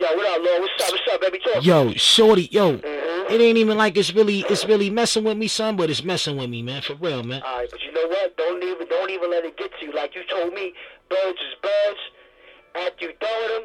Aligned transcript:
Yo, 0.00 0.06
what 0.14 0.26
up, 0.26 0.44
Lord? 0.46 0.62
What's 0.62 0.84
up? 0.84 0.92
What's 0.92 1.14
up, 1.14 1.20
baby? 1.20 1.38
Talk. 1.44 1.64
Yo, 1.64 1.92
shorty, 1.94 2.48
yo. 2.52 2.76
Mm-hmm. 2.78 3.32
It 3.32 3.40
ain't 3.40 3.58
even 3.58 3.76
like 3.76 3.96
it's 3.96 4.14
really 4.14 4.40
it's 4.48 4.64
really 4.64 4.90
messing 4.90 5.24
with 5.24 5.36
me, 5.36 5.48
son, 5.48 5.76
but 5.76 5.90
it's 5.90 6.04
messing 6.04 6.36
with 6.36 6.48
me, 6.48 6.62
man. 6.62 6.82
For 6.82 6.94
real, 6.94 7.22
man. 7.24 7.42
All 7.42 7.58
right, 7.58 7.68
but 7.70 7.82
you 7.82 7.92
know 7.92 8.06
what? 8.08 8.36
Don't 8.36 8.62
even 8.62 8.88
don't 8.88 9.10
even 9.10 9.30
let 9.30 9.44
it 9.44 9.56
get 9.56 9.70
to 9.80 9.86
you. 9.86 9.92
Like 9.92 10.14
you 10.14 10.22
told 10.30 10.54
me, 10.54 10.72
birds 11.10 11.38
is 11.38 11.54
birds. 11.62 12.00
After 12.86 13.06
you 13.06 13.12
throw 13.18 13.48
them, 13.58 13.62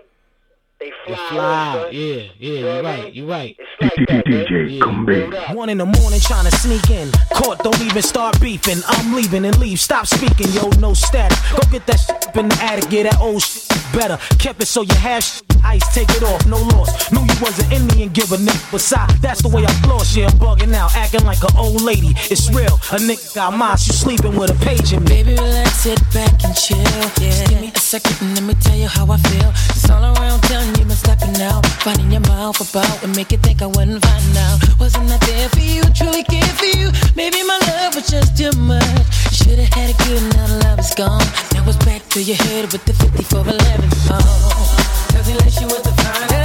they 0.80 0.88
They 0.88 0.92
fly. 1.16 1.28
fly 1.30 1.38
off, 1.38 1.76
out. 1.76 1.82
son. 1.86 1.94
Yeah, 1.94 2.02
yeah, 2.02 2.24
You 2.40 2.62
know 2.62 2.74
you're 2.74 2.84
right, 2.84 3.14
you're 3.14 3.28
right. 3.28 3.56
It's 3.60 3.82
like 3.98 4.08
that. 4.08 4.26
DJ, 4.26 4.70
Yeah. 4.72 4.80
come 4.84 5.06
back. 5.06 5.56
One 5.56 5.70
in 5.70 5.78
the 5.78 5.86
morning 5.86 6.20
trying 6.20 6.46
to 6.50 6.52
sneak 6.58 6.90
in. 6.90 7.12
Court 7.36 7.60
don't 7.60 7.80
even 7.82 8.02
start 8.02 8.42
beefing. 8.42 8.80
I'm 8.88 9.14
leaving 9.14 9.46
and 9.46 9.58
leave. 9.60 9.80
Stop 9.80 10.08
speaking, 10.08 10.52
yo, 10.52 10.70
no 10.80 10.94
static. 10.96 11.38
Go 11.52 11.60
get 11.72 11.86
that 11.88 11.98
shit 12.00 12.28
up 12.28 12.36
in 12.38 12.50
the 12.50 12.56
attic. 12.64 12.90
Get 12.90 13.04
that 13.04 13.20
old 13.22 13.42
shit 13.44 13.70
better. 13.94 14.18
Kept 14.40 14.62
it 14.64 14.66
so 14.66 14.82
you 14.82 14.96
have 14.96 15.24
shit. 15.24 15.44
Ice, 15.66 15.88
take 15.94 16.10
it 16.10 16.24
off, 16.24 16.46
no 16.46 16.58
loss. 16.76 17.12
Knew 17.12 17.22
you 17.22 17.38
wasn't 17.42 17.72
in 17.72 17.88
me 17.88 18.04
and 18.04 18.14
give 18.14 18.32
a 18.32 18.38
nigga. 18.38 18.72
Besides, 18.72 19.20
that's 19.20 19.42
the 19.42 19.50
way 19.50 19.66
I 19.66 19.72
floss. 19.84 20.16
Yeah, 20.16 20.28
I'm 20.28 20.38
bugging 20.38 20.74
out, 20.74 20.96
acting 20.96 21.26
like 21.26 21.42
an 21.44 21.56
old 21.58 21.82
lady. 21.82 22.14
It's 22.30 22.50
real. 22.54 22.76
A 22.92 23.00
nigga 23.00 23.34
got 23.36 23.58
mine. 23.58 23.78
She 23.78 23.94
sleeping 23.94 24.36
with 24.36 24.52
a 24.52 24.58
page 24.66 24.94
in 24.94 25.04
me. 25.04 25.24
Baby, 25.24 25.36
relax, 25.36 25.88
sit 25.88 26.00
back 26.14 26.34
and 26.44 26.56
chill. 26.56 26.78
Just 27.18 27.50
give 27.50 27.62
me 27.62 27.72
a 27.74 27.80
second 27.80 28.16
and 28.22 28.36
let 28.36 28.44
me 28.44 28.54
tell 28.62 28.78
you 28.78 28.88
how 28.88 29.06
I 29.10 29.18
feel. 29.18 29.50
It's 29.72 29.90
all 29.90 30.04
around 30.04 30.42
town, 30.44 30.68
you 30.76 30.86
been 30.86 30.92
stepping 30.92 31.42
out. 31.42 31.66
Finding 31.86 32.12
your 32.12 32.22
mouth 32.22 32.60
about 32.60 33.04
and 33.04 33.16
make 33.16 33.32
you 33.32 33.38
think 33.38 33.62
I 33.62 33.68
wouldn't 33.68 34.04
find 34.04 34.38
out. 34.38 34.60
Wasn't 34.80 35.10
I 35.10 35.18
there 35.26 35.50
for 35.50 35.60
you, 35.60 35.84
truly 35.94 36.24
care 36.24 36.54
for 36.60 36.66
you? 36.66 36.92
Maybe 37.16 37.44
my 37.44 37.60
love 37.68 37.96
was 37.96 38.08
just 38.10 38.38
too 38.38 38.52
much. 38.60 39.08
You 39.32 39.38
should've 39.38 39.74
had 39.74 39.90
a 39.90 39.98
good, 40.06 40.24
now 40.36 40.48
the 40.48 40.60
love 40.66 40.80
is 40.80 40.94
gone. 40.96 41.26
Now 41.54 41.68
it's 41.68 41.78
back 41.86 42.08
to 42.10 42.22
your 42.22 42.38
head 42.38 42.72
with 42.72 42.86
the 42.86 42.94
5411. 42.94 43.90
Oh, 44.10 44.93
does 45.14 45.28
he 45.28 45.34
let 45.36 45.62
you 45.62 45.68
with 45.68 45.84
the 45.84 45.92
finest? 46.02 46.43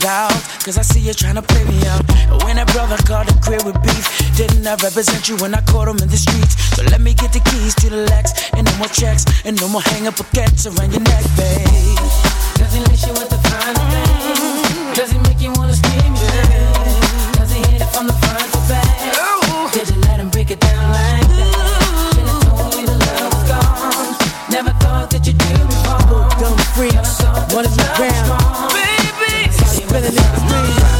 Doubts 0.00 0.64
Cause 0.64 0.78
I 0.78 0.82
see 0.82 1.00
you 1.00 1.12
trying 1.12 1.36
to 1.36 1.42
play 1.42 1.64
me 1.64 1.78
out 1.86 2.02
When 2.44 2.56
that 2.56 2.68
brother 2.72 2.96
called 3.04 3.28
the 3.28 3.36
crib 3.44 3.64
with 3.64 3.76
beef 3.82 4.04
Didn't 4.36 4.66
I 4.66 4.74
represent 4.82 5.28
you 5.28 5.36
when 5.36 5.54
I 5.54 5.60
caught 5.62 5.88
him 5.88 5.98
in 5.98 6.08
the 6.08 6.16
streets? 6.16 6.56
So 6.74 6.82
let 6.84 7.00
me 7.00 7.14
get 7.14 7.32
the 7.32 7.40
keys 7.40 7.74
to 7.76 7.90
the 7.90 8.08
Lex 8.08 8.50
And 8.56 8.64
no 8.64 8.74
more 8.78 8.88
checks 8.88 9.24
And 9.44 9.60
no 9.60 9.68
more 9.68 9.82
hang 9.82 10.06
up 10.06 10.14
baguettes 10.14 10.66
around 10.66 10.92
your 10.92 11.04
neck, 11.04 11.24
babe. 11.36 11.90
Lace 12.88 13.06
you 13.06 13.12
with 13.12 13.28
the 13.28 13.36
fine 13.48 14.09
Spinning 29.90 30.06
in 30.06 30.14
the 30.14 30.99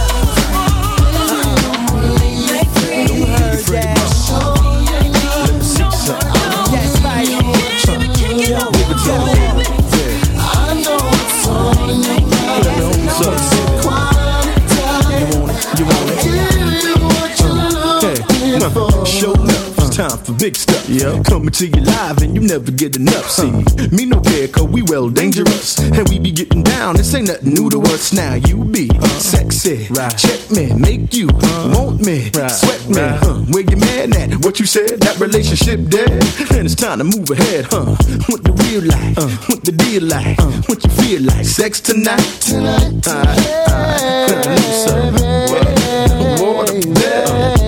Yeah. 20.91 21.23
Coming 21.23 21.51
to 21.51 21.67
you 21.69 21.81
live 21.83 22.19
and 22.21 22.35
you 22.35 22.41
never 22.43 22.71
get 22.73 22.97
enough. 22.97 23.31
See, 23.31 23.51
me 23.95 24.07
no 24.07 24.21
care, 24.21 24.49
cause 24.49 24.67
we 24.69 24.83
well 24.83 25.09
dangerous. 25.09 25.79
And 25.79 26.09
we 26.09 26.19
be 26.19 26.33
getting 26.33 26.65
down, 26.65 26.97
this 26.97 27.15
ain't 27.15 27.29
nothing 27.29 27.55
new 27.55 27.71
to 27.71 27.81
us. 27.95 28.13
Now 28.13 28.35
you 28.35 28.65
be 28.65 28.89
sexy. 29.21 29.87
Right. 29.91 30.11
Check 30.19 30.51
me, 30.51 30.75
make 30.75 31.15
you 31.15 31.29
want 31.29 32.05
me, 32.05 32.31
Right. 32.35 32.51
sweat 32.51 32.89
me. 32.89 33.01
Right. 33.01 33.19
Huh. 33.23 33.35
Where 33.53 33.63
you 33.63 33.77
mad 33.77 34.17
at? 34.17 34.45
What 34.45 34.59
you 34.59 34.67
said? 34.67 34.99
That 35.01 35.19
relationship 35.21 35.89
dead? 35.89 36.11
And 36.57 36.67
it's 36.67 36.75
time 36.75 36.99
to 36.99 37.05
move 37.05 37.31
ahead, 37.31 37.67
huh? 37.71 37.95
What 38.27 38.43
the 38.43 38.53
real 38.67 38.83
like? 38.85 39.17
What 39.49 39.63
the 39.65 39.73
deal 39.73 40.03
like? 40.03 40.39
What 40.69 40.83
you 40.85 40.91
feel 40.91 41.23
like? 41.23 41.45
Sex 41.47 41.81
tonight? 41.81 42.21
Tonight. 42.41 43.07
Alright, 43.07 43.47
alright. 43.71 44.47
Listen, 44.59 45.15
what? 45.51 46.41
Water, 46.41 46.79
yeah. 47.01 47.55
Baby, 47.55 47.60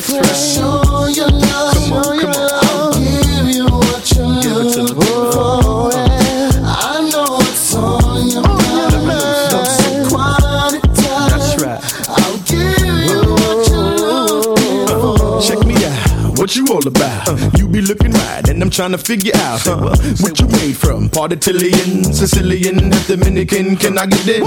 That's 0.00 0.12
right. 0.14 0.34
Show 0.34 1.06
your 1.08 1.28
love. 1.28 1.74
Come 1.74 1.92
on, 1.92 2.20
come 2.20 2.30
on. 2.30 2.50
I'll 2.54 2.92
give 2.94 3.54
you 3.54 3.66
what 3.66 4.10
you're 4.16 4.40
Give 4.40 4.56
it 4.56 4.88
to 4.88 4.94
me. 4.94 4.99
What 16.50 16.56
you 16.56 16.74
all 16.74 16.88
about? 16.88 17.58
You 17.58 17.68
be 17.68 17.80
looking 17.80 18.10
right, 18.10 18.48
and 18.48 18.60
I'm 18.60 18.70
trying 18.70 18.90
to 18.90 18.98
figure 18.98 19.32
out 19.36 19.60
huh, 19.62 19.94
what 20.18 20.40
you 20.40 20.48
made 20.48 20.76
from. 20.76 21.08
Part 21.08 21.30
Italian, 21.32 22.02
Sicilian, 22.12 22.90
Dominican. 23.06 23.76
Can 23.76 23.96
I 23.96 24.06
get 24.06 24.26
in? 24.26 24.42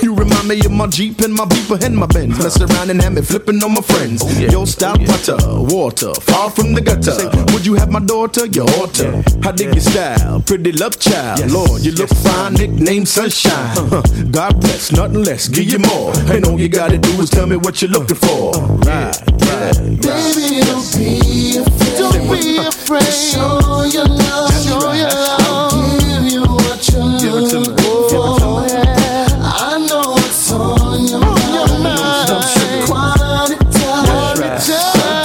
You 0.00 0.14
remind 0.14 0.46
me 0.46 0.60
of 0.60 0.70
my 0.70 0.86
Jeep 0.86 1.18
and 1.20 1.34
my 1.34 1.46
Beeper 1.46 1.82
and 1.82 1.96
my 1.96 2.06
Benz. 2.06 2.38
Mess 2.38 2.60
around 2.60 2.90
and 2.90 3.02
have 3.02 3.14
me 3.14 3.22
flipping 3.22 3.62
on 3.64 3.74
my 3.74 3.80
friends. 3.80 4.22
Your 4.40 4.64
style, 4.66 4.96
butter, 4.98 5.38
water, 5.74 6.14
far 6.20 6.50
from 6.50 6.72
the 6.72 6.80
gutter. 6.80 7.18
Would 7.52 7.66
you 7.66 7.74
have 7.74 7.90
my 7.90 8.00
daughter? 8.00 8.46
Your 8.46 8.66
daughter. 8.66 9.22
I 9.42 9.50
dig 9.50 9.74
your 9.74 9.82
style, 9.82 10.40
pretty 10.42 10.70
love 10.70 11.00
child. 11.00 11.50
Lord, 11.50 11.82
you 11.84 11.92
look 11.92 12.10
fine, 12.10 12.54
nickname 12.54 13.06
Sunshine. 13.06 13.74
Huh, 13.90 14.02
God 14.30 14.60
bless, 14.60 14.92
nothing 14.92 15.24
less, 15.24 15.48
give 15.48 15.64
you 15.64 15.80
more. 15.80 16.12
And 16.30 16.44
all 16.44 16.60
you 16.60 16.68
gotta 16.68 16.98
do 16.98 17.10
is 17.20 17.28
tell 17.28 17.46
me 17.46 17.56
what 17.56 17.82
you're 17.82 17.90
looking 17.90 18.16
for. 18.16 18.52
Right, 18.86 19.16
right, 19.26 19.76
right. 19.76 20.00
Baby, 20.00 20.60
don't 20.64 20.96
be 20.96 21.39
be 22.30 22.56
afraid. 22.58 23.02
Show 23.12 23.84
your 23.84 24.04
love. 24.06 24.52
Show 24.62 24.92
your 24.92 25.08
love. 25.08 25.40
I'll 25.40 25.70
give 25.70 26.32
you 26.32 26.42
what 26.42 26.80
you're 26.88 27.18
Give 27.18 27.34
it 27.34 27.50
to 27.50 27.60
me. 27.60 27.66
looking 27.66 27.74
Give 27.74 28.20
it 28.20 28.34
to 28.36 28.40
for. 28.40 28.60
me. 28.60 28.68
I 29.42 29.78
know 29.88 30.04
what's 30.12 30.52
on 30.52 31.06
your 31.06 31.20
mind. 31.20 32.28
Some 32.28 32.42
sugar. 32.42 32.86
Quiet 32.86 33.60
time. 33.72 34.06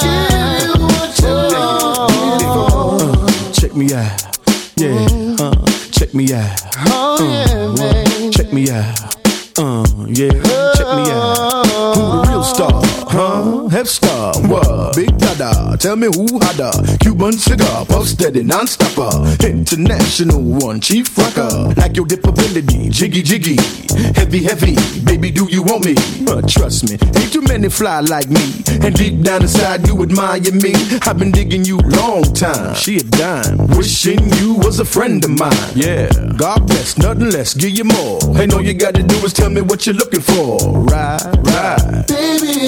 Give 0.02 0.66
you 0.66 0.74
what 0.86 1.12
you're 1.22 1.50
looking 1.52 2.54
for. 2.54 3.52
Check 3.54 3.74
me 3.76 3.86
out. 3.94 4.22
Yeah, 4.78 5.08
uh, 5.40 5.66
check 5.92 6.14
me 6.14 6.34
out. 6.34 6.62
Oh 6.90 7.18
yeah, 7.22 7.68
man. 7.78 8.32
Check 8.32 8.52
me 8.52 8.70
out. 8.70 9.16
Uh, 9.58 9.86
yeah, 10.08 10.32
check 10.76 10.88
me 10.98 11.12
out. 11.12 11.66
Who 11.96 12.02
the 12.02 12.26
real 12.30 12.44
star? 12.44 12.82
Huh? 13.08 13.68
Head 13.70 13.88
star. 13.88 14.34
What? 14.48 14.96
Big 14.96 15.18
Dada. 15.18 15.78
Tell 15.78 15.96
me 15.96 16.08
who 16.08 16.28
harder. 16.42 16.72
Cuban 17.00 17.34
cigar. 17.34 17.86
Puff 17.86 18.08
steady. 18.08 18.44
Non-stopper. 18.44 19.36
International 19.46 20.42
one. 20.42 20.80
Chief 20.82 21.18
rocker. 21.18 21.74
Like 21.78 21.96
your 21.96 22.06
dipability. 22.06 22.90
Jiggy 22.90 23.22
jiggy. 23.22 23.58
Heavy 24.16 24.44
heavy. 24.44 24.76
Baby, 25.06 25.32
do 25.32 25.48
you 25.50 25.64
want 25.64 25.86
me? 25.86 25.96
Uh, 26.28 26.42
trust 26.42 26.90
me. 26.90 26.98
Ain't 27.20 27.32
too 27.32 27.42
many 27.42 27.70
fly 27.70 28.00
like 28.02 28.30
me. 28.30 28.44
And 28.82 28.94
deep 28.96 29.22
down 29.22 29.44
inside 29.44 29.88
you 29.88 30.02
admire 30.04 30.42
me. 30.52 30.74
I've 31.04 31.18
been 31.18 31.32
digging 31.32 31.66
you 31.66 31.78
long 31.78 32.24
time. 32.34 32.76
She 32.76 32.98
a 32.98 33.04
dime. 33.04 33.68
Wishing 33.78 34.20
you 34.36 34.56
was 34.56 34.80
a 34.80 34.86
friend 34.86 35.24
of 35.24 35.32
mine. 35.32 35.54
Yeah. 35.76 36.10
God 36.38 36.68
bless. 36.68 36.98
Nothing 36.98 37.30
less. 37.30 37.54
Give 37.54 37.72
you 37.72 37.84
more. 37.86 38.20
Ain't 38.40 38.54
all 38.54 38.62
you 38.62 38.74
gotta 38.74 39.04
do 39.04 39.16
is 39.26 39.34
tell 39.34 39.50
me 39.50 39.62
what 39.62 39.86
you're 39.86 39.96
looking 39.96 40.22
for. 40.22 40.58
Right, 40.84 41.24
right. 41.44 42.06
Baby, 42.08 42.68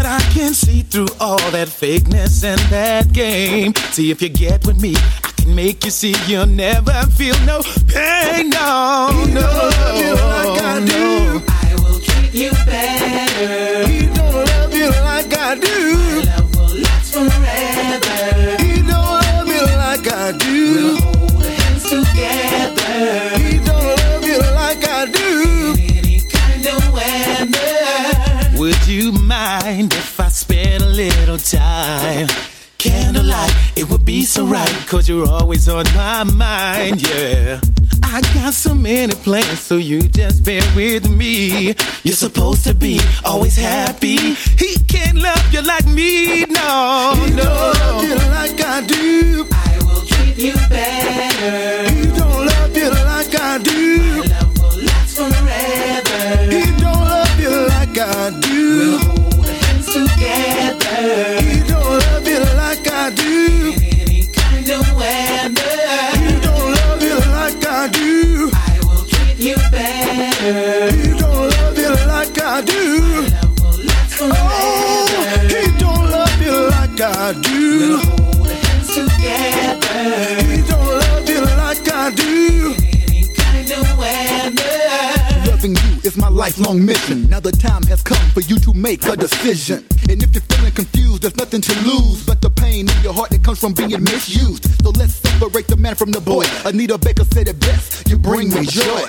But 0.00 0.06
I 0.06 0.20
can 0.32 0.54
see 0.54 0.80
through 0.80 1.08
all 1.20 1.36
that 1.50 1.68
fakeness 1.68 2.42
and 2.42 2.58
that 2.72 3.12
game. 3.12 3.74
See 3.92 4.10
if 4.10 4.22
you 4.22 4.30
get 4.30 4.66
with 4.66 4.80
me, 4.80 4.94
I 4.96 5.30
can 5.36 5.54
make 5.54 5.84
you 5.84 5.90
see 5.90 6.14
you'll 6.26 6.46
never 6.46 7.02
feel 7.18 7.38
no 7.44 7.60
pain, 7.86 8.48
no, 8.48 9.10
no. 9.28 9.40
Love 9.42 10.00
you 10.00 10.14
like 10.14 10.62
I 10.64 10.84
do. 10.86 11.42
I 11.46 11.74
will 11.82 12.00
treat 12.00 12.32
you 12.32 12.50
better. 12.64 13.86
He 13.92 14.06
don't 14.06 14.32
love 14.32 14.72
you 14.74 14.88
like 14.88 15.36
I 15.36 15.56
do. 15.56 16.29
Be 34.10 34.24
so 34.24 34.44
right, 34.44 34.86
cause 34.88 35.08
you're 35.08 35.28
always 35.28 35.68
on 35.68 35.84
my 35.94 36.24
mind, 36.24 37.00
yeah. 37.08 37.60
I 38.02 38.20
got 38.34 38.54
so 38.54 38.74
many 38.74 39.14
plans, 39.14 39.60
so 39.60 39.76
you 39.76 40.02
just 40.02 40.44
bear 40.44 40.62
with 40.74 41.08
me. 41.08 41.76
You're 42.02 42.16
supposed 42.26 42.64
to 42.64 42.74
be 42.74 43.00
always 43.24 43.56
happy. 43.56 44.34
He 44.62 44.74
can't 44.88 45.16
love 45.16 45.54
you 45.54 45.62
like 45.62 45.86
me, 45.86 46.44
no, 46.46 47.14
no. 47.36 47.79
I 77.30 77.32
do. 77.32 77.78
We'll 77.78 77.98
hold 77.98 78.48
hands 78.48 78.88
together. 78.88 80.42
He 80.50 80.62
don't 80.66 80.84
love 80.84 81.28
you 81.28 81.40
like 81.62 81.86
I 81.88 82.10
do. 82.10 82.74
Any 82.82 83.32
kind 83.36 83.70
of 83.70 83.98
weather. 83.98 85.48
Loving 85.48 85.76
you 85.76 86.00
is 86.02 86.16
my 86.16 86.28
lifelong 86.28 86.84
mission. 86.84 87.30
Now 87.30 87.38
the 87.38 87.52
time 87.52 87.84
has 87.84 88.02
come 88.02 88.28
for 88.30 88.40
you 88.40 88.58
to 88.58 88.74
make 88.74 89.06
a 89.06 89.14
decision. 89.14 89.86
And 90.08 90.20
if 90.20 90.34
you're 90.34 90.42
feeling 90.42 90.72
confused, 90.72 91.22
there's 91.22 91.36
nothing 91.36 91.60
to 91.60 91.72
lose 91.84 92.26
but 92.26 92.42
the 92.42 92.50
pain 92.50 92.90
in 92.90 93.02
your 93.04 93.12
heart 93.12 93.30
that 93.30 93.44
comes 93.44 93.60
from 93.60 93.74
being 93.74 94.02
misused. 94.02 94.66
So 94.82 94.90
let's 94.90 95.14
separate 95.14 95.68
the 95.68 95.76
man 95.76 95.94
from 95.94 96.10
the 96.10 96.20
boy. 96.20 96.46
Anita 96.64 96.98
Baker 96.98 97.22
said 97.26 97.46
it 97.46 97.60
best. 97.60 98.10
You 98.10 98.18
bring 98.18 98.50
me 98.50 98.66
joy. 98.66 99.06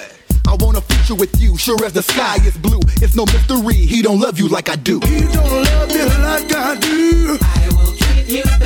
I 0.47 0.53
want 0.59 0.77
a 0.77 0.81
future 0.81 1.15
with 1.15 1.41
you, 1.41 1.57
sure 1.57 1.83
as 1.83 1.94
the 1.94 2.03
sky 2.03 2.35
is 2.45 2.56
blue. 2.56 2.81
It's 3.01 3.15
no 3.15 3.25
mystery, 3.25 3.73
he 3.73 4.03
don't 4.03 4.19
love 4.19 4.38
you 4.38 4.47
like 4.47 4.69
I 4.69 4.75
do. 4.75 5.00
He 5.06 5.21
don't 5.21 5.63
love 5.63 5.91
you 5.91 6.06
like 6.06 6.53
I 6.53 6.77
do. 6.79 7.61
You 8.31 8.61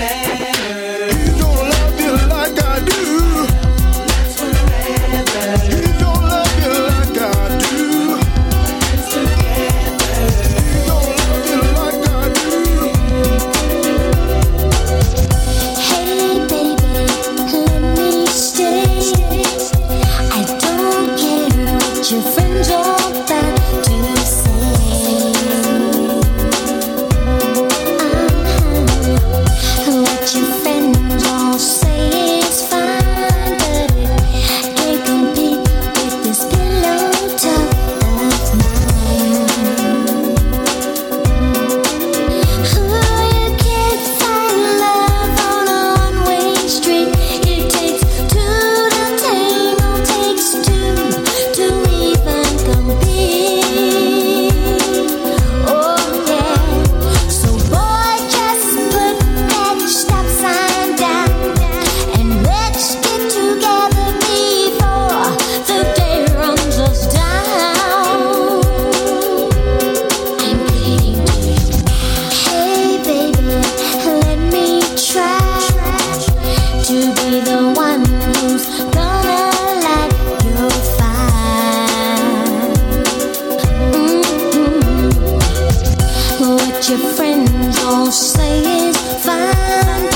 your 86.89 86.99
friends 86.99 87.81
all 87.83 88.11
say 88.11 88.87
is 88.89 88.97
fine, 89.23 90.14